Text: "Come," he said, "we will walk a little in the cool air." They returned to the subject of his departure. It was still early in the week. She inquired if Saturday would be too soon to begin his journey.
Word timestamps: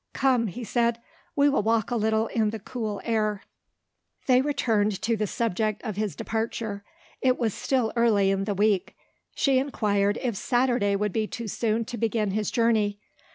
"Come," 0.13 0.47
he 0.47 0.63
said, 0.63 0.99
"we 1.35 1.47
will 1.47 1.61
walk 1.61 1.91
a 1.91 1.95
little 1.95 2.25
in 2.29 2.49
the 2.49 2.57
cool 2.57 2.99
air." 3.03 3.43
They 4.25 4.41
returned 4.41 4.99
to 5.03 5.15
the 5.15 5.27
subject 5.27 5.79
of 5.83 5.95
his 5.95 6.15
departure. 6.15 6.83
It 7.21 7.37
was 7.37 7.53
still 7.53 7.93
early 7.95 8.31
in 8.31 8.45
the 8.45 8.55
week. 8.55 8.95
She 9.35 9.59
inquired 9.59 10.17
if 10.23 10.35
Saturday 10.35 10.95
would 10.95 11.13
be 11.13 11.27
too 11.27 11.47
soon 11.47 11.85
to 11.85 11.99
begin 11.99 12.31
his 12.31 12.49
journey. 12.49 12.97